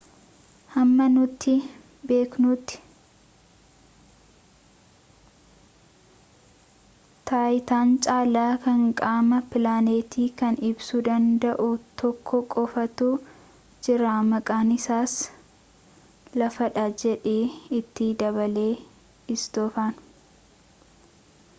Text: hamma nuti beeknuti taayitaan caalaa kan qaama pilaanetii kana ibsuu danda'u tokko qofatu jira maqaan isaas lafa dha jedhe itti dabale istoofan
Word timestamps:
hamma 0.73 1.05
nuti 1.15 1.51
beeknuti 2.11 2.77
taayitaan 7.31 7.91
caalaa 8.05 8.49
kan 8.65 8.81
qaama 9.03 9.41
pilaanetii 9.51 10.25
kana 10.41 10.63
ibsuu 10.71 11.03
danda'u 11.09 11.69
tokko 12.03 12.41
qofatu 12.55 13.11
jira 13.89 14.17
maqaan 14.33 14.75
isaas 14.79 15.15
lafa 16.43 16.73
dha 16.79 16.89
jedhe 17.05 17.37
itti 17.81 18.09
dabale 18.25 18.67
istoofan 19.37 20.05